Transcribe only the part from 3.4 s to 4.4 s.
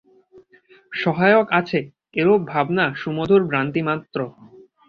ভ্রান্তিমাত্র।